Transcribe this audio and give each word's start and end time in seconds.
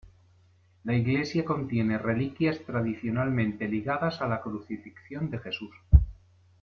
La 0.83 0.95
iglesia 0.95 1.45
contiene 1.45 1.99
reliquias 1.99 2.57
tradicionalmente 2.65 3.67
ligadas 3.67 4.19
a 4.21 4.27
la 4.27 4.41
Crucifixión 4.41 5.29
de 5.29 5.37
Jesús. 5.37 5.75